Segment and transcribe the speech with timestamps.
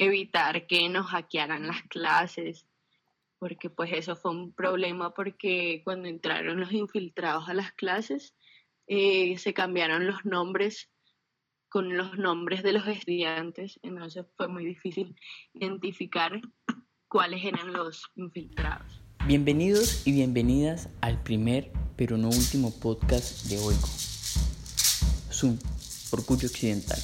[0.00, 2.66] evitar que nos hackearan las clases,
[3.38, 8.34] porque pues eso fue un problema porque cuando entraron los infiltrados a las clases,
[8.86, 10.90] eh, se cambiaron los nombres
[11.68, 15.14] con los nombres de los estudiantes, entonces fue muy difícil
[15.52, 16.40] identificar
[17.06, 19.02] cuáles eran los infiltrados.
[19.26, 23.86] Bienvenidos y bienvenidas al primer, pero no último podcast de Oigo.
[25.30, 25.58] Zoom,
[26.10, 26.98] Orgullo Occidental.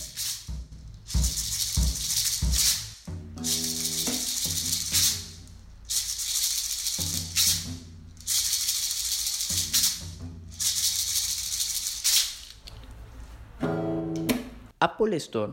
[14.97, 15.53] Apple Store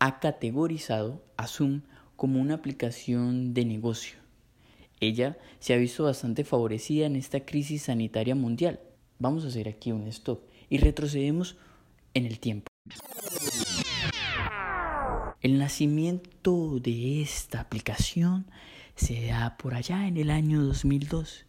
[0.00, 1.80] ha categorizado a Zoom
[2.14, 4.18] como una aplicación de negocio.
[5.00, 8.80] Ella se ha visto bastante favorecida en esta crisis sanitaria mundial.
[9.18, 11.56] Vamos a hacer aquí un stop y retrocedemos
[12.12, 12.66] en el tiempo.
[15.40, 18.44] El nacimiento de esta aplicación
[18.94, 21.46] se da por allá en el año 2002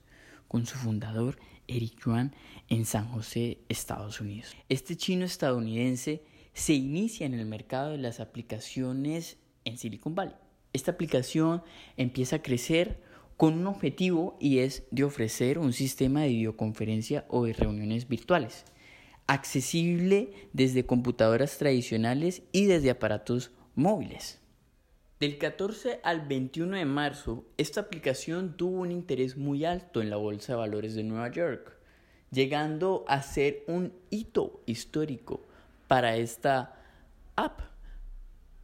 [0.47, 1.37] con su fundador
[1.67, 2.33] Eric Yuan
[2.69, 4.55] en San José, Estados Unidos.
[4.69, 6.23] Este chino estadounidense
[6.53, 10.35] se inicia en el mercado de las aplicaciones en Silicon Valley.
[10.71, 11.63] Esta aplicación
[11.97, 12.99] empieza a crecer
[13.37, 18.65] con un objetivo y es de ofrecer un sistema de videoconferencia o de reuniones virtuales,
[19.27, 24.39] accesible desde computadoras tradicionales y desde aparatos móviles.
[25.19, 30.17] Del 14 al 21 de marzo, esta aplicación tuvo un interés muy alto en la
[30.17, 31.77] Bolsa de Valores de Nueva York,
[32.31, 35.45] llegando a ser un hito histórico
[35.93, 36.73] para esta
[37.35, 37.59] app.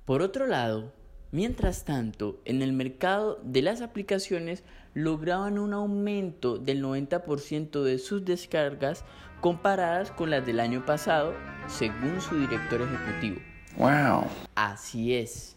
[0.05, 0.95] Por otro lado,
[1.31, 4.63] mientras tanto, en el mercado de las aplicaciones
[4.95, 9.05] lograban un aumento del 90% de sus descargas
[9.41, 11.35] comparadas con las del año pasado,
[11.67, 13.39] según su director ejecutivo.
[13.77, 14.23] Wow.
[14.55, 15.55] Así es.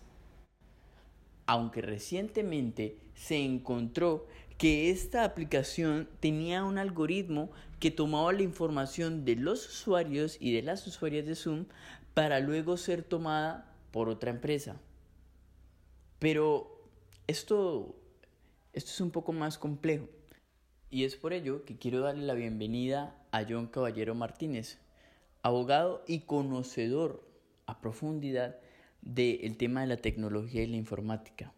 [1.47, 4.27] Aunque recientemente se encontró
[4.59, 7.50] que esta aplicación tenía un algoritmo
[7.83, 11.65] que tomaba la información de los usuarios y de las usuarias de Zoom
[12.15, 14.81] para luego ser tomada por otra empresa.
[16.20, 16.88] Pero
[17.26, 17.97] esto,
[18.72, 20.06] esto es un poco más complejo.
[20.91, 24.78] Y es por ello que quiero darle la bienvenida a John Caballero Martínez,
[25.43, 27.28] abogado y conocedor
[27.66, 28.60] a profundidad
[29.00, 31.53] del tema de la tecnología y la informática.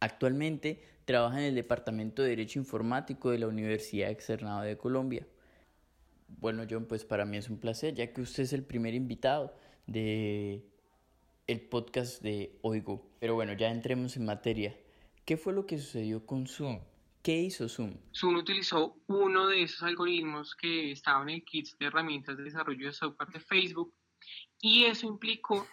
[0.00, 5.26] Actualmente trabaja en el Departamento de Derecho Informático de la Universidad Externado de Colombia.
[6.28, 9.54] Bueno, John, pues para mí es un placer, ya que usted es el primer invitado
[9.86, 10.64] de
[11.46, 13.10] el podcast de Oigo.
[13.18, 14.76] Pero bueno, ya entremos en materia.
[15.24, 16.80] ¿Qué fue lo que sucedió con Zoom?
[17.22, 17.94] ¿Qué hizo Zoom?
[18.14, 22.86] Zoom utilizó uno de esos algoritmos que estaban en el kit de herramientas de desarrollo
[22.86, 23.92] de software de Facebook
[24.60, 25.66] y eso implicó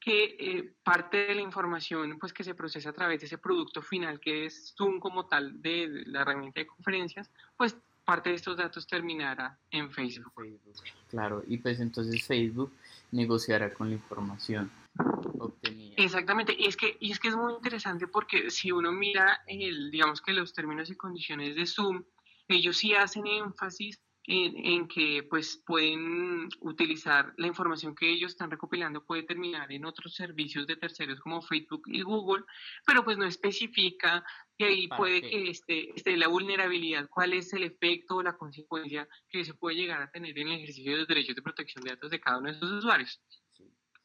[0.00, 3.80] que eh, parte de la información pues, que se procesa a través de ese producto
[3.80, 8.58] final que es Zoom como tal de, la herramienta de conferencias, pues parte de estos
[8.58, 10.34] datos terminara en Facebook.
[11.08, 12.70] Claro, y pues entonces Facebook
[13.12, 14.70] negociará con la información
[15.38, 15.94] obtenida.
[15.96, 19.90] Exactamente, y es que, y es que es muy interesante porque si uno mira, el,
[19.90, 22.04] digamos que los términos y condiciones de Zoom,
[22.46, 29.04] ellos sí hacen énfasis en, que pues pueden utilizar la información que ellos están recopilando
[29.04, 32.44] puede terminar en otros servicios de terceros como Facebook y Google,
[32.86, 34.24] pero pues no especifica
[34.56, 39.06] y ahí puede que esté, esté, la vulnerabilidad, cuál es el efecto o la consecuencia
[39.28, 41.90] que se puede llegar a tener en el ejercicio de los derechos de protección de
[41.90, 43.20] datos de cada uno de estos usuarios.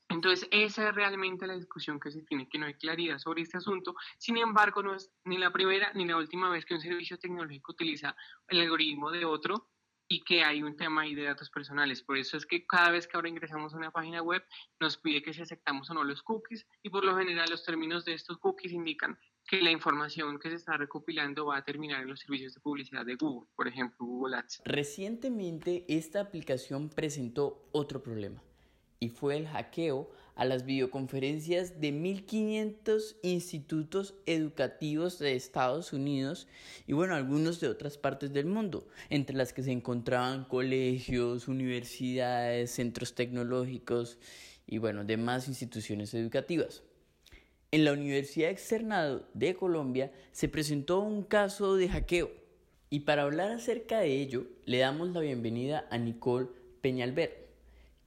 [0.10, 3.58] Entonces, esa es realmente la discusión que se tiene, que no hay claridad sobre este
[3.58, 3.94] asunto.
[4.18, 7.74] Sin embargo, no es ni la primera ni la última vez que un servicio tecnológico
[7.74, 8.16] utiliza
[8.48, 9.70] el algoritmo de otro
[10.10, 12.02] y que hay un tema ahí de datos personales.
[12.02, 14.44] Por eso es que cada vez que ahora ingresamos a una página web
[14.80, 18.04] nos pide que si aceptamos o no los cookies y por lo general los términos
[18.04, 22.10] de estos cookies indican que la información que se está recopilando va a terminar en
[22.10, 24.64] los servicios de publicidad de Google, por ejemplo Google Ads.
[24.66, 28.44] Recientemente esta aplicación presentó otro problema
[29.00, 36.48] y fue el hackeo a las videoconferencias de 1.500 institutos educativos de Estados Unidos
[36.88, 42.72] y bueno, algunos de otras partes del mundo, entre las que se encontraban colegios, universidades,
[42.72, 44.18] centros tecnológicos
[44.66, 46.84] y bueno, demás instituciones educativas.
[47.72, 52.32] En la Universidad Externado de Colombia se presentó un caso de hackeo
[52.90, 56.48] y para hablar acerca de ello le damos la bienvenida a Nicole
[56.82, 57.49] Peñalver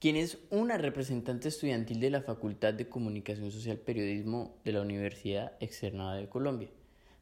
[0.03, 5.53] quien es una representante estudiantil de la Facultad de Comunicación Social Periodismo de la Universidad
[5.61, 6.69] Externada de Colombia.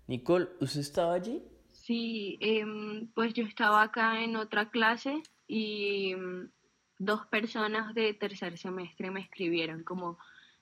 [0.07, 1.43] Nicole, ¿usted estaba allí?
[1.73, 6.49] Sí, em, pues yo estaba acá en otra clase y em,
[6.97, 10.17] dos personas de tercer semestre me escribieron como,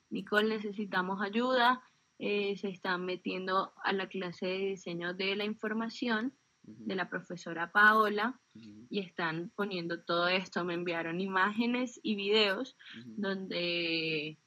[0.10, 1.81] Nicole, necesitamos ayuda,
[2.18, 6.33] eh, se están metiendo a la clase de diseño de la información
[6.77, 10.63] de la profesora Paola y están poniendo todo esto.
[10.63, 14.38] Me enviaron imágenes y videos donde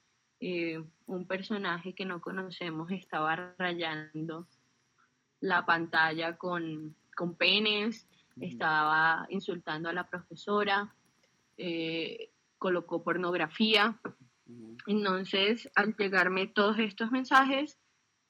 [0.40, 4.46] eh, un personaje que no conocemos estaba rayando
[5.40, 8.08] la pantalla con, con penes,
[8.40, 10.94] estaba insultando a la profesora,
[11.56, 14.00] eh, colocó pornografía.
[14.86, 17.78] Entonces, al llegarme todos estos mensajes,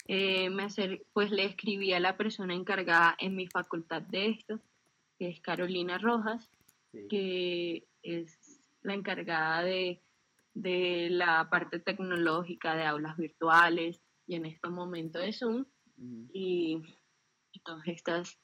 [0.07, 0.67] eh, me
[1.13, 4.61] pues le escribí a la persona encargada en mi facultad de esto,
[5.19, 6.51] que es Carolina Rojas,
[7.09, 10.03] que es la encargada de,
[10.55, 15.65] la parte tecnológica de aulas virtuales y en este momento de Zoom
[16.33, 16.83] y,
[17.65, 18.41] todas estas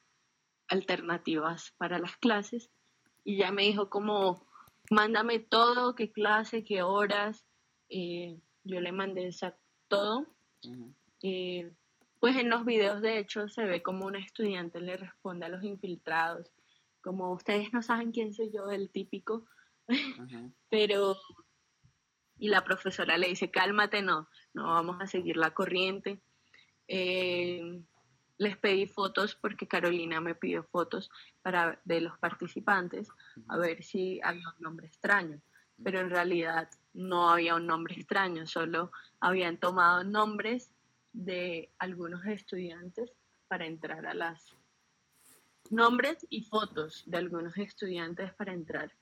[0.69, 2.71] alternativas para las clases.
[3.25, 4.47] Y ya me dijo como,
[4.91, 7.45] mándame todo, qué clase, qué horas.
[7.89, 9.31] Eh, yo le mandé
[9.89, 10.27] todo.
[11.23, 11.73] Eh,
[12.21, 15.63] pues en los videos de hecho se ve como un estudiante le responde a los
[15.63, 16.53] infiltrados,
[17.01, 19.47] como ustedes no saben quién soy yo, el típico,
[20.71, 21.17] pero
[22.39, 26.21] y la profesora le dice cálmate, no, no vamos a seguir la corriente.
[26.87, 27.83] Eh,
[28.39, 31.11] les pedí fotos porque Carolina me pidió fotos
[31.43, 33.09] para de los participantes
[33.49, 35.41] a ver si había un nombre extraño,
[35.83, 40.71] pero en realidad no había un nombre extraño, solo habían tomado nombres
[41.13, 43.13] de algunos estudiantes
[43.49, 44.55] para entrar a las
[45.71, 48.93] nombres y fotos de algunos estudiantes para entrar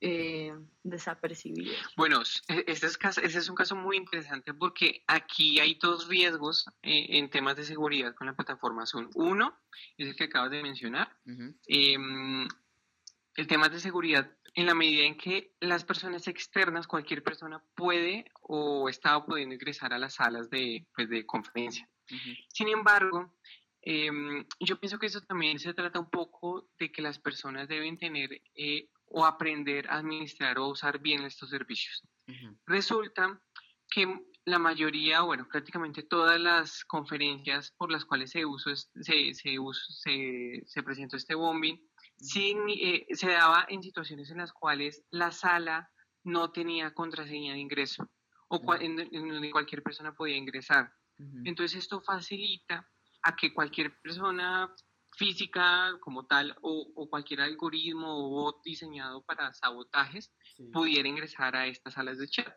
[0.00, 0.52] eh,
[0.82, 1.76] desapercibidos.
[1.96, 7.06] Bueno, este es, este es un caso muy interesante porque aquí hay dos riesgos eh,
[7.16, 9.08] en temas de seguridad con la plataforma Zoom.
[9.14, 9.58] Uno
[9.96, 11.16] es el que acabas de mencionar.
[11.66, 12.46] Em,
[13.36, 18.24] el tema de seguridad en la medida en que las personas externas, cualquier persona puede
[18.42, 21.88] o está pudiendo ingresar a las salas de, pues, de conferencia.
[22.48, 23.34] Sin embargo,
[23.82, 27.98] em, yo pienso que eso también se trata un poco de que las personas deben
[27.98, 32.02] tener eh, o aprender a administrar o usar bien estos servicios.
[32.66, 33.40] Resulta
[33.90, 39.34] que la mayoría, bueno, prácticamente todas las conferencias por las cuales se, uso, se, se,
[39.34, 41.80] se, se presentó este bombing,
[42.18, 45.90] sí, eh, se daba en situaciones en las cuales la sala
[46.24, 48.10] no tenía contraseña de ingreso
[48.48, 50.92] o en, donde cualquier persona podía ingresar.
[51.44, 52.88] Entonces esto facilita
[53.22, 54.72] a que cualquier persona
[55.16, 60.32] física como tal o, cualquier algoritmo o bot diseñado para sabotajes
[60.72, 62.52] pudiera ingresar a estas salas de chat.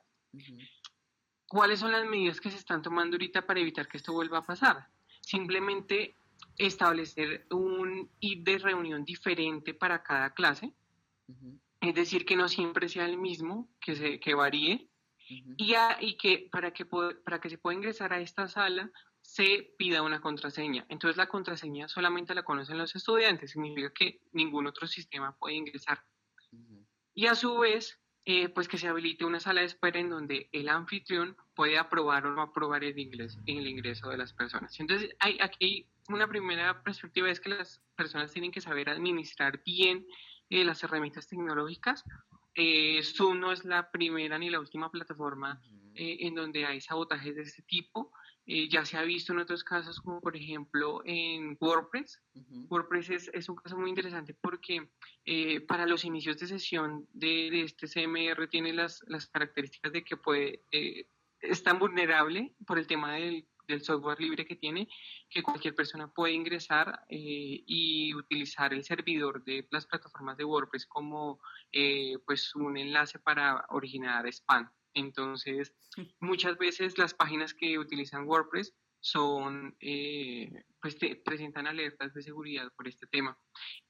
[1.47, 4.45] ¿Cuáles son las medidas que se están tomando ahorita para evitar que esto vuelva a
[4.45, 4.87] pasar?
[5.21, 6.15] Simplemente
[6.57, 10.73] establecer un ID de reunión diferente para cada clase,
[11.81, 14.89] es decir, que no siempre sea el mismo, que, se, que varíe,
[15.29, 18.91] y, y, que, para que para que se pueda ingresar a esta sala
[19.21, 20.85] se pida una contraseña.
[20.87, 26.01] Entonces la contraseña solamente la conocen los estudiantes, significa que ningún otro sistema puede ingresar.
[27.13, 27.99] Y a su vez,
[28.29, 32.25] eh, pues que se habilite una sala de espera en donde el anfitrión puede aprobar
[32.25, 34.77] o no aprobar el, inglés, el ingreso de las personas.
[34.81, 40.05] Entonces, hay, aquí una primera perspectiva es que las personas tienen que saber administrar bien
[40.49, 42.03] eh, las herramientas tecnológicas.
[42.53, 45.61] Eh, Zoom no es la primera ni la última plataforma
[45.95, 48.11] eh, en donde hay sabotajes de este tipo.
[48.47, 52.21] Ya se ha visto en otros casos, como por ejemplo en WordPress.
[52.69, 54.89] WordPress es, es, un caso muy interesante porque
[55.67, 60.15] para los inicios de sesión de, de, este CMR tiene las, las características de que
[60.15, 64.87] puede, es tan vulnerable por el tema del del software libre que tiene,
[65.29, 70.85] que cualquier persona puede ingresar eh, y utilizar el servidor de las plataformas de WordPress
[70.87, 71.39] como
[71.71, 74.71] eh, pues un enlace para originar spam.
[74.97, 75.73] Entonces,
[76.19, 80.49] muchas veces las páginas que utilizan WordPress son, eh,
[80.81, 83.37] pues te presentan alertas de seguridad por este tema.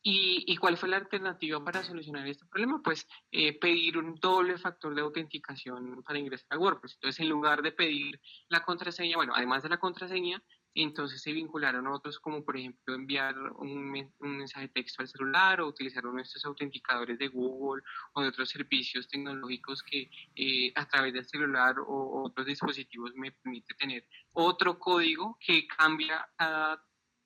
[0.04, 2.82] ¿Y, cuál fue la alternativa para solucionar este problema?
[2.84, 6.96] Pues eh, pedir un doble factor de autenticación para ingresar a WordPress.
[6.96, 10.44] Entonces, en lugar de pedir la contraseña, bueno, además de la contraseña,
[10.84, 15.68] entonces se vincularon otros como por ejemplo enviar un, mensaje de texto al celular o
[15.68, 21.26] utilizar estos autenticadores de Google o de otros servicios tecnológicos que eh, a través del
[21.26, 26.84] celular o, otros dispositivos me permite tener otro código que cambia cada,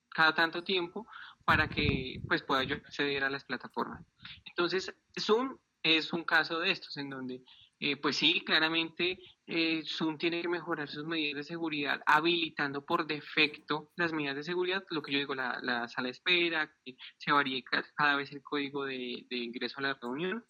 [0.08, 1.06] cada tanto tiempo
[1.44, 4.02] para que pues pueda yo acceder a las plataformas.
[4.44, 7.42] Entonces Zoom es un caso de estos en donde
[7.84, 13.06] eh, pues sí, claramente eh, Zoom tiene que mejorar sus medidas de seguridad, habilitando por
[13.06, 17.32] defecto las medidas de seguridad, lo que yo digo, la, sala de espera, que se
[17.32, 20.44] varíe cada vez el código de, ingreso a la reunión.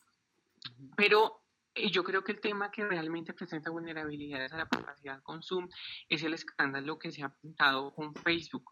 [0.96, 1.40] Pero
[1.74, 5.68] Y yo creo que el tema que realmente presenta vulnerabilidades a la privacidad con Zoom
[6.08, 8.70] es el escándalo que se ha presentado con Facebook.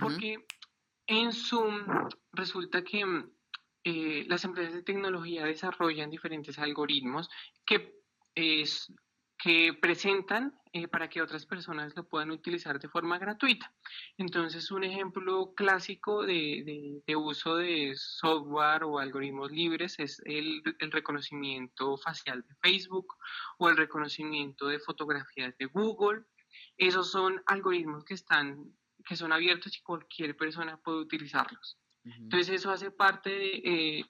[0.00, 0.46] Porque
[1.06, 1.86] en Zoom
[2.32, 3.04] resulta que
[3.84, 7.28] eh, las empresas de tecnología desarrollan diferentes algoritmos
[7.64, 7.94] que,
[8.34, 8.92] es,
[9.38, 13.72] que presentan eh, para que otras personas lo puedan utilizar de forma gratuita.
[14.18, 21.96] Entonces, un ejemplo clásico de, uso de software o algoritmos libres es el, el, reconocimiento
[21.96, 23.14] facial de Facebook
[23.58, 26.24] o el reconocimiento de fotografías de Google.
[26.76, 28.72] Esos son algoritmos que están
[29.06, 31.78] que son abiertos y cualquier persona puede utilizarlos.
[32.04, 34.04] Entonces eso hace parte de, eh,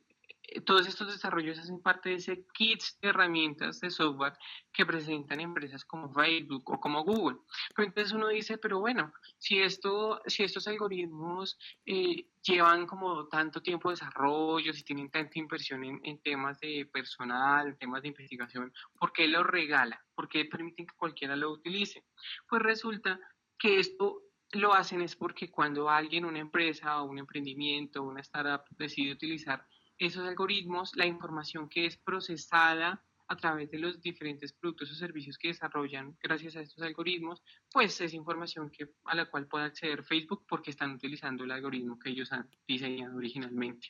[0.64, 4.34] todos estos desarrollos hacen parte de ese kit de herramientas de software
[4.72, 7.38] que presentan empresas como Facebook o como Google.
[7.74, 13.60] Pero entonces uno dice, pero bueno, si, esto, si estos algoritmos eh, llevan como tanto
[13.60, 18.08] tiempo de desarrollo, si tienen tanta inversión en, en, temas de personal, en temas de
[18.08, 20.04] investigación, ¿por qué lo regala?
[20.14, 22.04] ¿Por qué permiten que cualquiera lo utilice?
[22.48, 23.18] Pues resulta
[23.58, 24.22] que esto
[24.52, 29.66] lo hacen es porque cuando alguien, una empresa o un emprendimiento una startup decide utilizar
[29.98, 35.38] esos algoritmos, la información que es procesada a través de los diferentes productos o servicios
[35.38, 40.04] que desarrollan gracias a estos algoritmos, pues es información que, a la cual puede acceder
[40.04, 43.88] Facebook porque están utilizando el algoritmo que ellos han diseñado originalmente.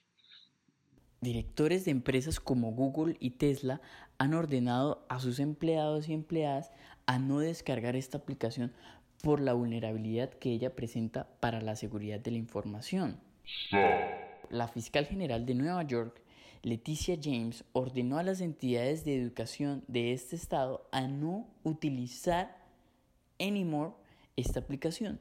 [1.21, 3.81] Directores de empresas como Google y Tesla
[4.19, 6.73] han ordenado a sus empleados y empleadas
[7.07, 8.73] a no descargar esta aplicación
[9.23, 13.21] por la vulnerabilidad que ella presenta para la seguridad de la información.
[14.51, 16.23] La fiscal general de Nueva York,
[16.63, 22.65] Leticia James, ordenó a las entidades de educación de este estado a no utilizar
[23.39, 23.95] anymore
[24.37, 25.21] esta aplicación.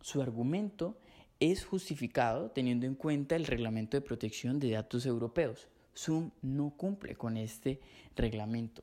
[0.00, 0.96] Su argumento
[1.40, 5.68] es justificado teniendo en cuenta el reglamento de protección de datos europeos.
[5.96, 7.80] Zoom no cumple con este
[8.14, 8.82] reglamento.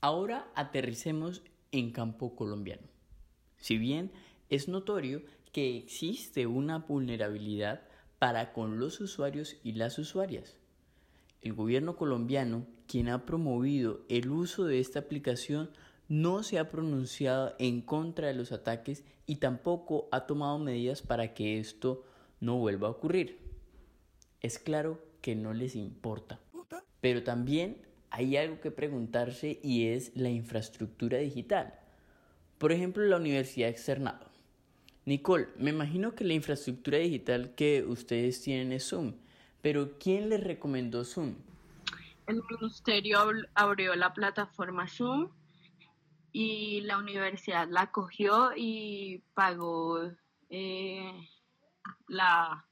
[0.00, 2.86] Ahora aterricemos en campo colombiano.
[3.56, 4.12] Si bien
[4.48, 5.22] es notorio
[5.52, 7.82] que existe una vulnerabilidad
[8.18, 10.56] para con los usuarios y las usuarias.
[11.40, 15.70] El gobierno colombiano, quien ha promovido el uso de esta aplicación,
[16.08, 21.34] no se ha pronunciado en contra de los ataques y tampoco ha tomado medidas para
[21.34, 22.04] que esto
[22.40, 23.38] no vuelva a ocurrir.
[24.40, 26.40] Es claro que no les importa.
[27.00, 31.78] Pero también hay algo que preguntarse y es la infraestructura digital.
[32.56, 34.27] Por ejemplo, la Universidad Externado.
[35.08, 39.14] Nicole, me imagino que la infraestructura digital que ustedes tienen es Zoom,
[39.62, 41.34] pero ¿quién les recomendó Zoom?
[42.26, 43.20] El ministerio
[43.54, 45.30] abrió la plataforma Zoom
[46.30, 50.12] y la universidad la cogió y pagó
[50.50, 51.10] eh,
[52.06, 52.66] la,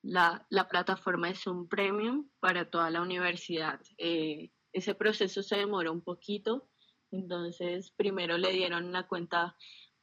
[0.00, 3.82] la, la, plataforma de Zoom Premium para toda la universidad.
[3.98, 6.70] Eh, ese proceso se demoró un poquito
[7.14, 9.56] entonces, primero le dieron una cuenta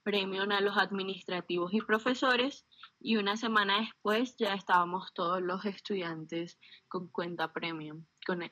[0.03, 2.65] premium a los administrativos y profesores
[2.99, 8.05] y una semana después ya estábamos todos los estudiantes con cuenta premium,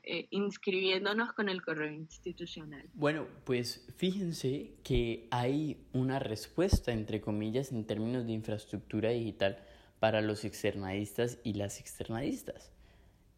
[0.03, 2.89] eh, inscribiéndonos con el correo institucional.
[2.93, 9.63] Bueno, pues fíjense que hay una respuesta, entre comillas, en términos de infraestructura digital
[9.99, 12.71] para los externadistas y las externadistas.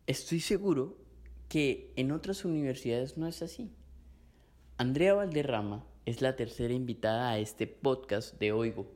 [0.07, 0.97] Estoy seguro
[1.49, 3.71] que en otras universidades no es así.
[4.77, 8.87] Andrea Valderrama es la tercera invitada a este podcast de Oigo.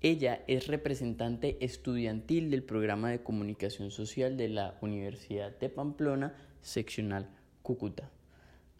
[0.00, 7.30] Ella es representante estudiantil del programa de comunicación social de la Universidad de Pamplona, seccional
[7.62, 8.10] Cúcuta.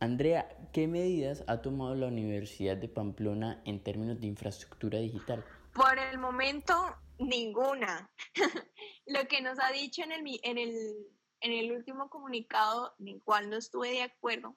[0.01, 5.45] Andrea, ¿qué medidas ha tomado la Universidad de Pamplona en términos de infraestructura digital?
[5.73, 6.75] Por el momento,
[7.19, 8.11] ninguna.
[9.07, 13.57] Lo que nos ha dicho en el, en el, último comunicado, en el cual no
[13.57, 14.57] estuve de acuerdo,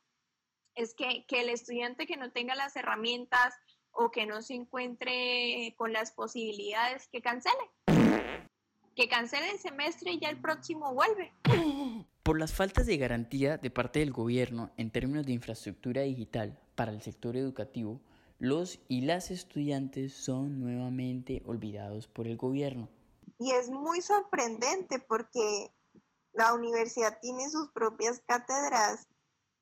[0.76, 3.54] es que, el estudiante que no tenga las herramientas
[3.92, 7.56] o que no se encuentre con las posibilidades, que cancele.
[8.96, 11.34] Que cancele el semestre y ya el próximo vuelve.
[12.24, 16.92] Por las faltas de garantía de parte del gobierno en términos de infraestructura digital para
[16.92, 18.02] el sector educativo,
[18.40, 22.90] los y las estudiantes son nuevamente olvidados por el gobierno.
[23.40, 25.72] Y es muy sorprendente porque
[26.34, 29.08] la universidad tiene sus propias cátedras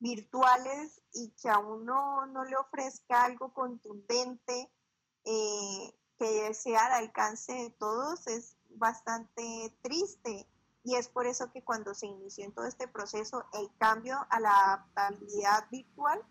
[0.03, 4.69] virtuales y que a uno no le ofrezca algo contundente
[5.23, 10.45] eh, que sea al alcance de todos es bastante triste.
[10.83, 14.41] Y es por eso que cuando se inició en todo este proceso, el cambio a
[14.41, 16.21] la adaptabilidad virtual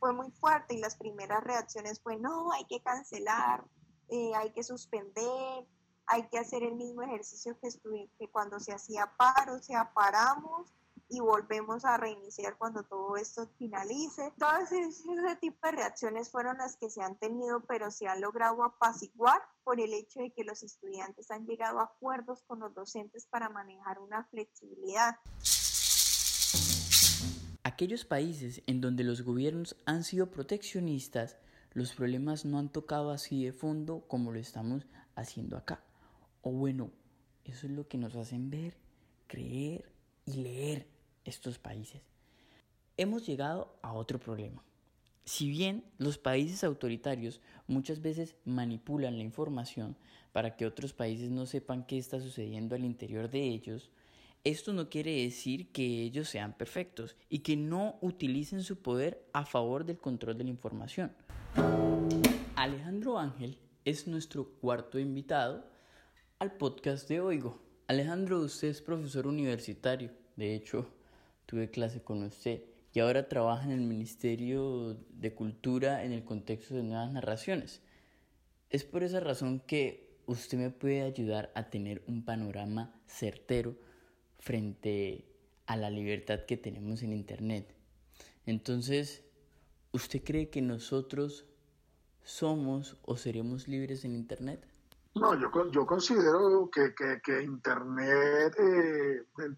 [0.00, 3.62] fue muy fuerte y las primeras reacciones fue, no, hay que cancelar,
[4.08, 5.66] eh, hay que suspender,
[6.06, 7.68] hay que hacer el mismo ejercicio que,
[8.18, 10.72] que cuando se hacía paro, o sea, paramos
[11.08, 14.32] y volvemos a reiniciar cuando todo esto finalice.
[14.38, 18.62] Todas ese tipo de reacciones fueron las que se han tenido, pero se han logrado
[18.62, 23.26] apaciguar por el hecho de que los estudiantes han llegado a acuerdos con los docentes
[23.26, 25.16] para manejar una flexibilidad.
[27.64, 31.36] Aquellos países en donde los gobiernos han sido proteccionistas,
[31.72, 35.82] los problemas no han tocado así de fondo como lo estamos haciendo acá.
[36.42, 36.90] O bueno,
[37.44, 38.76] eso es lo que nos hacen ver,
[39.26, 39.90] creer
[40.24, 40.97] y leer
[41.28, 42.02] estos países.
[42.96, 44.64] Hemos llegado a otro problema.
[45.24, 49.96] Si bien los países autoritarios muchas veces manipulan la información
[50.32, 53.90] para que otros países no sepan qué está sucediendo al interior de ellos,
[54.44, 59.44] esto no quiere decir que ellos sean perfectos y que no utilicen su poder a
[59.44, 61.12] favor del control de la información.
[62.56, 65.66] Alejandro Ángel es nuestro cuarto invitado
[66.38, 67.60] al podcast de Oigo.
[67.86, 70.88] Alejandro, usted es profesor universitario, de hecho,
[71.48, 72.62] tuve clase con usted
[72.92, 77.80] y ahora trabaja en el Ministerio de Cultura en el contexto de nuevas narraciones.
[78.68, 83.76] Es por esa razón que usted me puede ayudar a tener un panorama certero
[84.38, 85.24] frente
[85.64, 87.74] a la libertad que tenemos en Internet.
[88.44, 89.24] Entonces,
[89.92, 91.46] ¿usted cree que nosotros
[92.24, 94.66] somos o seremos libres en Internet?
[95.14, 98.97] No, yo, yo considero que, que, Internet, eh,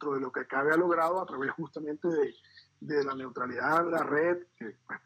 [0.00, 2.34] dentro de lo que cabe, ha logrado a través justamente de,
[2.80, 4.98] de la neutralidad de la red, que pues,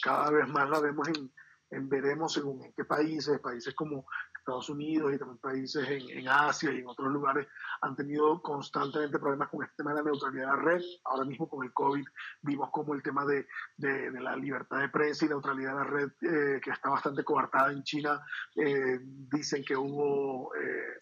[0.00, 1.32] cada vez más la vemos en,
[1.70, 4.06] en veremos según en qué países, países como
[4.38, 7.48] Estados Unidos y también países en, en, Asia y en otros lugares
[7.82, 10.82] han tenido constantemente problemas con este tema de la neutralidad de la red.
[11.04, 12.04] Ahora mismo con el COVID
[12.42, 16.10] vimos como el tema de, de, la libertad de prensa y neutralidad de la red,
[16.22, 20.54] eh, que está bastante coartada en China, eh, dicen que hubo...
[20.54, 20.98] Eh,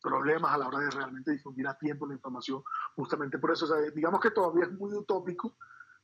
[0.00, 2.62] problemas a la hora de realmente difundir a tiempo la información,
[2.94, 5.56] justamente por eso, digamos que todavía es muy utópico,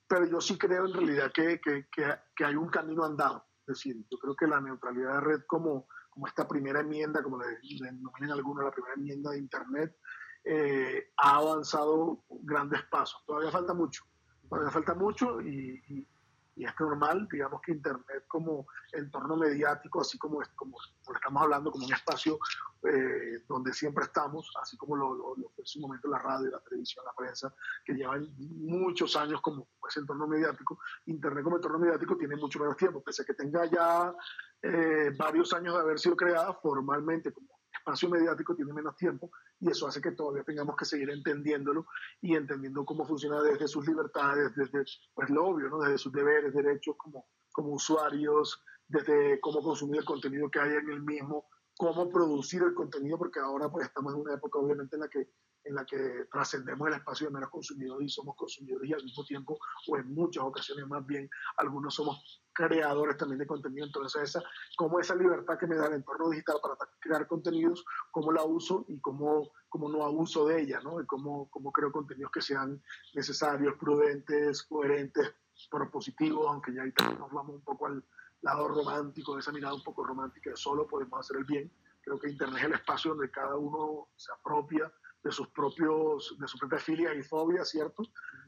[0.07, 3.45] pero yo sí creo en realidad que, que, que hay un camino andado.
[3.63, 7.39] Es decir, yo creo que la neutralidad de red como, como esta primera enmienda, como
[7.39, 7.47] le,
[7.81, 9.97] denominan algunos, la primera enmienda de Internet,
[10.45, 13.23] eh, ha avanzado grandes pasos.
[13.25, 14.02] Todavía falta mucho,
[14.49, 16.09] todavía falta mucho y, y,
[16.56, 20.76] es normal, digamos que Internet como entorno mediático, así como, como,
[21.15, 22.38] estamos hablando, como un espacio
[22.82, 26.50] eh, donde siempre estamos, así como lo, lo, lo fue en su momento la radio,
[26.50, 31.78] la televisión, la prensa, que llevan muchos años como ese entorno mediático, Internet como entorno
[31.78, 34.15] mediático tiene mucho menos tiempo, pese a que tenga ya
[34.62, 39.68] eh, varios años de haber sido creada formalmente como espacio mediático tiene menos tiempo y
[39.68, 41.86] eso hace que todavía tengamos que seguir entendiéndolo
[42.21, 45.80] y entendiendo cómo funciona desde sus libertades, desde pues lo obvio, ¿no?
[45.80, 50.90] desde sus deberes, derechos como, como usuarios, desde cómo consumir el contenido que hay en
[50.90, 55.00] el mismo, cómo producir el contenido, porque ahora pues estamos en una época obviamente en
[55.00, 55.28] la que
[55.65, 59.25] en la que trascendemos el espacio de menos consumidores y somos consumidores y al mismo
[59.25, 63.87] tiempo, o en muchas ocasiones más bien, algunos somos creadores también de contenido.
[63.87, 64.43] Entonces, esa,
[64.77, 68.85] como esa libertad que me da el entorno digital para crear contenidos, cómo la uso
[68.89, 71.01] y cómo, cómo no abuso de ella, ¿no?
[71.01, 72.83] Y cómo, cómo creo contenidos que sean
[73.15, 75.35] necesarios, prudentes, coherentes,
[75.71, 78.05] propositivos, aunque ya también nos vamos un poco al
[78.43, 81.73] lado romántico, de esa mirada un poco romántica de solo podemos hacer el bien.
[82.03, 86.49] Creo que Internet es el espacio donde cada uno se apropia de sus propios, de
[86.49, 88.02] sus propias filias y fobias, ¿cierto?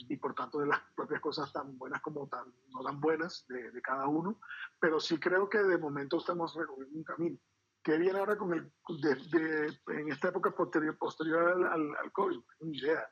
[0.08, 3.70] Y por tanto de las propias cosas tan buenas como tan no tan buenas de,
[3.70, 4.40] de cada uno.
[4.80, 7.38] Pero sí creo que de momento estamos recorriendo un camino.
[7.82, 12.40] ¿Qué viene ahora con el, de, en esta época posterior, posterior al, al, COVID?
[12.60, 13.08] Una idea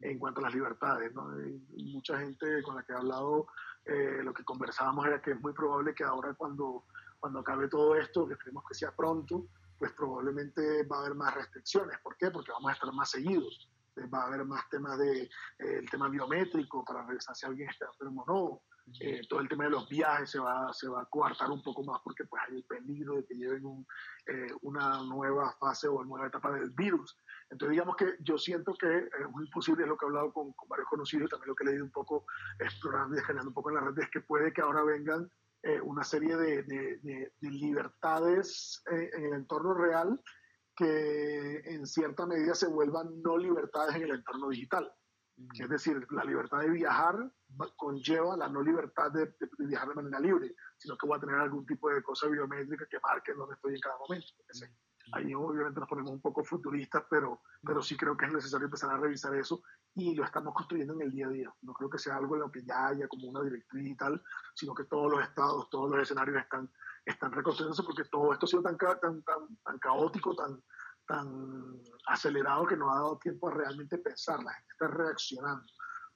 [0.00, 1.28] en cuanto a las libertades, ¿no?
[1.76, 3.46] mucha gente con la que he hablado,
[3.84, 6.86] eh, lo que conversábamos era que es muy probable que ahora cuando,
[7.20, 9.46] cuando acabe todo esto, que esperemos que sea pronto,
[9.78, 11.98] pues probablemente va a haber más restricciones.
[12.02, 12.30] ¿Por qué?
[12.30, 13.70] Porque vamos a estar más seguidos.
[14.12, 17.86] Va a haber más temas de eh, el tema biométrico para revisar si alguien está
[17.86, 18.62] enfermo o no.
[19.00, 21.82] Eh, todo el tema de los viajes se va, se va a coartar un poco
[21.82, 23.84] más porque pues hay el peligro de que lleven un,
[24.26, 27.18] eh, una nueva fase o nueva etapa del virus.
[27.50, 30.52] Entonces digamos que yo siento que es muy posible, es lo que he hablado con,
[30.52, 32.26] con varios conocidos y también lo que he leído un poco,
[32.60, 35.28] explorando y generando un poco en la red, es que puede que ahora vengan
[35.66, 40.22] eh, una serie de, de, libertades eh, en el entorno real
[40.76, 44.92] que en cierta medida se vuelvan no libertades en el entorno digital.
[45.58, 47.16] Es decir, la libertad de viajar
[47.76, 51.66] conlleva la no libertad de, viajar de manera libre, sino que voy a tener algún
[51.66, 54.28] tipo de cosa biométrica que marque dónde estoy en cada momento.
[55.12, 58.90] Ahí obviamente nos ponemos un poco futuristas, pero, pero sí creo que es necesario empezar
[58.90, 59.62] a revisar eso
[59.94, 61.54] y lo estamos construyendo en el día a día.
[61.62, 64.20] No creo que sea algo en lo que ya haya como una directriz y tal,
[64.54, 66.70] sino que todos los estados, todos los escenarios están,
[67.04, 70.62] están reconstruyéndose porque todo esto ha sido tan, tan, tan, tan caótico, tan,
[71.06, 74.42] tan acelerado que no ha dado tiempo a realmente pensar.
[74.42, 75.64] La gente está reaccionando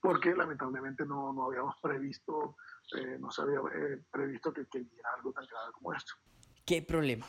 [0.01, 2.57] porque lamentablemente no, no habíamos previsto,
[2.97, 6.13] eh, no se había eh, previsto que, que hubiera algo tan grave como esto.
[6.65, 7.27] ¿Qué problema?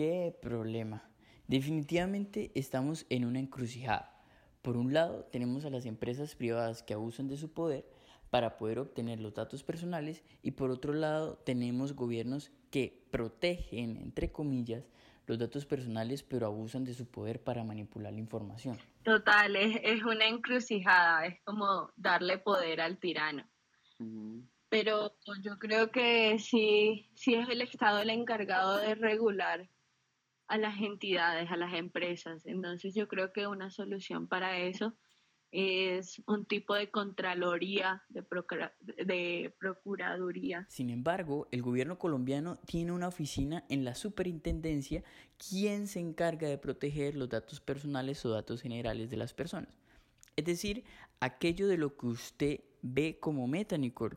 [0.00, 1.10] ¿Qué problema?
[1.46, 4.18] Definitivamente estamos en una encrucijada.
[4.62, 7.84] Por un lado, tenemos a las empresas privadas que abusan de su poder
[8.30, 14.32] para poder obtener los datos personales y por otro lado tenemos gobiernos que protegen, entre
[14.32, 14.88] comillas,
[15.26, 18.78] los datos personales pero abusan de su poder para manipular la información.
[19.02, 23.44] Total, es, una encrucijada, es como darle poder al tirano.
[24.70, 29.68] Pero yo creo que sí, sí es el Estado el encargado de regular
[30.50, 32.44] a las entidades, a las empresas.
[32.44, 34.92] Entonces yo creo que una solución para eso
[35.52, 38.24] es un tipo de contraloría, de,
[39.04, 40.66] de, procuraduría.
[40.68, 45.04] Sin embargo, el gobierno colombiano tiene una oficina en la superintendencia
[45.38, 49.78] quien se encarga de proteger los datos personales o datos generales de las personas.
[50.34, 50.84] Es decir,
[51.20, 54.16] aquello de lo que usted ve como meta, Nicole.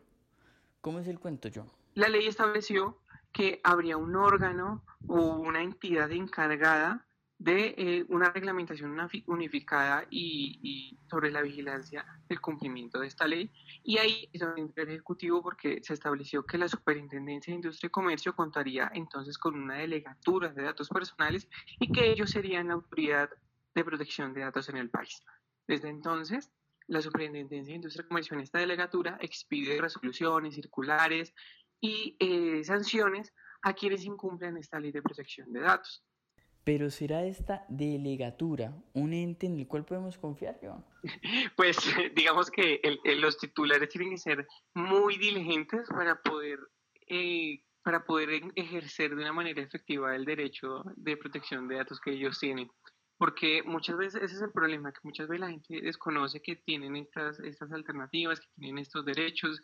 [0.81, 1.69] ¿Cómo es el cuento, John?
[1.93, 2.97] La ley estableció
[3.33, 7.05] que habría un órgano o una entidad encargada
[7.43, 13.51] de eh, una reglamentación unificada y, sobre la vigilancia del cumplimiento de esta ley.
[13.83, 17.91] Y ahí es donde el Ejecutivo porque se estableció que la Superintendencia de Industria y
[17.91, 23.29] Comercio contaría entonces con una delegatura de datos personales y que ellos serían la autoridad
[23.75, 25.21] de protección de datos en el país.
[25.67, 26.49] Desde entonces,
[26.87, 31.33] la Superintendencia de Industria y Comercio en esta delegatura expide resoluciones, circulares
[31.83, 36.01] y eh, sanciones a quienes incumplen esta ley de protección de datos.
[36.63, 40.85] Pero ¿será esta delegatura un ente en el cual podemos confiar, Joan?
[41.57, 41.77] Pues
[42.15, 42.79] digamos que
[43.17, 46.57] los titulares tienen que ser muy diligentes para poder,
[47.07, 52.11] eh, para poder ejercer de una manera efectiva el derecho de protección de datos que
[52.11, 52.71] ellos tienen.
[53.17, 56.95] Porque muchas veces ese es el problema, que muchas veces la gente desconoce que tienen
[56.95, 59.61] estas, estas alternativas, que tienen estos derechos,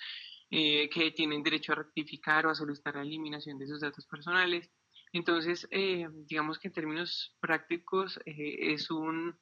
[0.52, 4.70] eh, que tienen derecho a rectificar o a solicitar la eliminación de sus datos personales
[5.12, 9.36] entonces, eh, digamos que en términos prácticos eh, es un,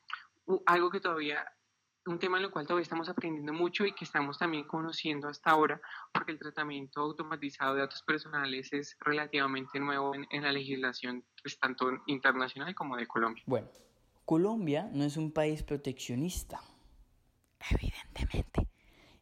[0.65, 1.45] algo que todavía,
[2.05, 5.51] un tema en el cual todavía estamos aprendiendo mucho y que estamos también conociendo hasta
[5.51, 5.81] ahora,
[6.13, 11.59] porque el tratamiento automatizado de datos personales es relativamente nuevo en, en la legislación, pues,
[11.59, 13.43] tanto internacional como de Colombia.
[13.45, 13.67] Bueno,
[14.23, 16.61] Colombia no es un país proteccionista,
[17.71, 18.69] evidentemente,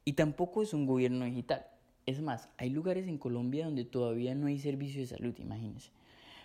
[0.03, 1.65] y tampoco es un gobierno digital.
[2.05, 5.89] Es más, hay lugares en Colombia donde todavía no hay servicio de salud, imagínense.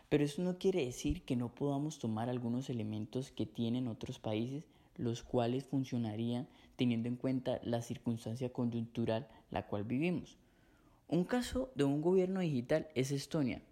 [0.09, 4.65] Pero eso no quiere decir que no podamos tomar algunos elementos que tienen otros países,
[4.97, 10.39] los cuales funcionarían teniendo en cuenta la circunstancia coyuntural la cual vivimos.
[11.09, 13.63] Un caso de un gobierno digital es Estonia.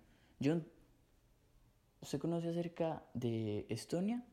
[0.43, 0.67] John,
[2.03, 4.25] ¿usted conoce acerca de Estonia?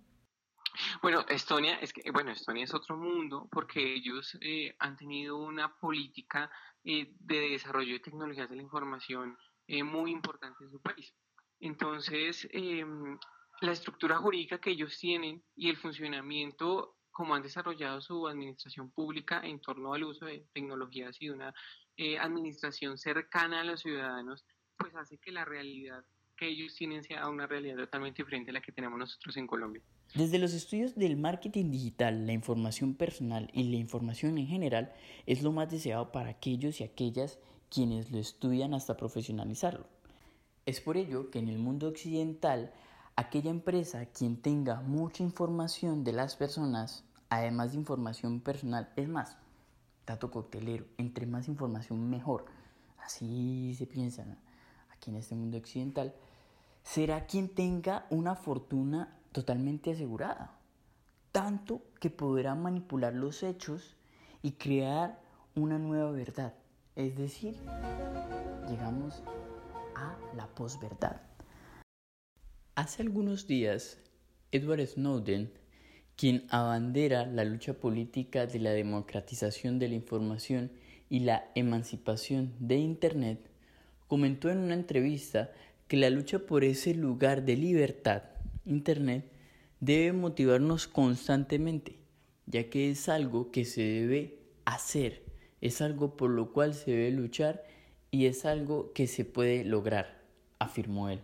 [1.05, 5.71] Bueno, Estonia es que bueno, Estonia es otro mundo porque ellos eh, han tenido una
[5.77, 6.49] política
[6.83, 9.37] eh, de desarrollo de tecnologías de la información
[9.67, 11.13] eh, muy importante en su país.
[11.59, 13.19] Entonces, em,
[13.61, 19.41] la estructura jurídica que ellos tienen y el funcionamiento, como han desarrollado su administración pública
[19.43, 21.53] en torno al uso de tecnologías y de una
[21.97, 24.43] eh, administración cercana a los ciudadanos,
[24.75, 26.03] pues hace que la realidad
[26.35, 29.81] que ellos tienen sea una realidad totalmente diferente a la que tenemos nosotros en Colombia.
[30.13, 34.93] Desde los estudios del marketing digital, la información personal y la información en general
[35.25, 39.87] es lo más deseado para aquellos y aquellas quienes lo estudian hasta profesionalizarlo.
[40.65, 42.73] Es por ello que en el mundo occidental,
[43.15, 49.37] aquella empresa quien tenga mucha información de las personas, además de información personal, es más,
[50.05, 52.45] dato coctelero, entre más información mejor,
[52.97, 54.25] así se piensa
[55.07, 56.13] en este mundo occidental,
[56.83, 60.57] será quien tenga una fortuna totalmente asegurada,
[61.31, 63.95] tanto que podrá manipular los hechos
[64.41, 65.19] y crear
[65.55, 66.53] una nueva verdad.
[66.95, 67.55] Es decir,
[68.69, 69.23] llegamos
[69.95, 71.21] a la posverdad.
[72.75, 73.97] Hace algunos días,
[74.51, 75.51] Edward Snowden,
[76.15, 80.71] quien abandera la lucha política de la democratización de la información
[81.09, 83.49] y la emancipación de Internet,
[84.07, 85.51] comentó en una entrevista
[85.87, 88.23] que la lucha por ese lugar de libertad,
[88.65, 89.31] Internet,
[89.79, 91.99] debe motivarnos constantemente,
[92.45, 95.23] ya que es algo que se debe hacer,
[95.61, 97.63] es algo por lo cual se debe luchar
[98.11, 100.21] y es algo que se puede lograr,
[100.59, 101.19] afirmó él.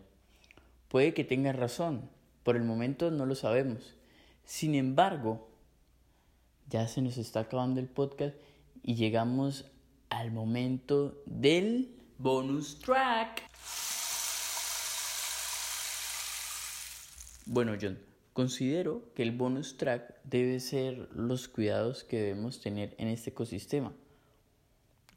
[0.87, 2.09] Puede que tenga razón,
[2.43, 3.95] por el momento no lo sabemos.
[4.43, 5.47] Sin embargo,
[6.69, 8.35] ya se nos está acabando el podcast
[8.83, 9.65] y llegamos
[10.09, 13.49] al momento del bonus track.
[17.45, 17.97] Bueno, John,
[18.33, 23.93] Considero que el bonus track debe ser los cuidados que debemos tener en este ecosistema.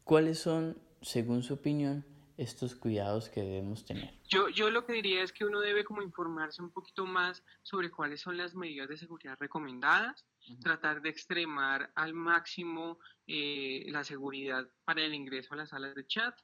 [0.03, 2.05] ¿Cuáles son, según su opinión,
[2.37, 4.13] estos cuidados que debemos tener?
[4.29, 7.93] Yo, yo lo que diría es que uno debe como informarse un poquito más sobre
[7.93, 10.27] cuáles son las medidas de seguridad recomendadas,
[10.61, 16.05] tratar de extremar al máximo eh, la seguridad para el ingreso a las salas de
[16.05, 16.37] chat,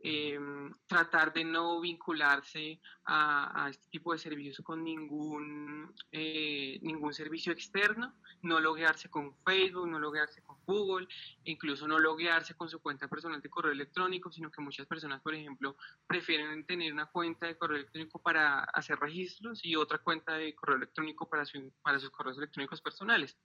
[0.00, 7.52] Em, tratar de no vincularse a, este tipo de servicios con ningún, eh, ningún servicio
[7.52, 11.08] externo, no loguearse con Facebook, no loguearse con Google,
[11.44, 15.34] incluso no loguearse con su cuenta personal de correo electrónico, sino que muchas personas, por
[15.34, 20.54] ejemplo, prefieren tener una cuenta de correo electrónico para hacer registros y otra cuenta de
[20.54, 21.44] correo electrónico para,
[21.82, 23.36] para sus correos electrónicos personales.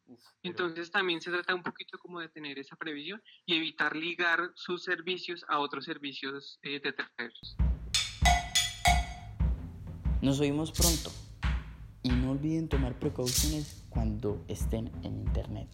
[0.43, 4.83] Entonces también se trata un poquito como de tener esa previsión y evitar ligar sus
[4.83, 6.81] servicios a otros servicios eh,
[10.21, 11.11] Nos oímos pronto
[12.03, 15.67] y no olviden tomar precauciones cuando estén en internet.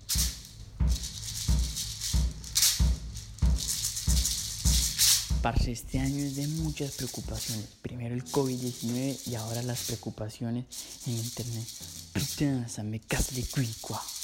[5.41, 7.65] Parce, este año es de muchas preocupaciones.
[7.81, 10.65] Primero el COVID-19 y ahora las preocupaciones
[11.05, 11.67] en internet.
[12.13, 14.16] Putain, me casse les.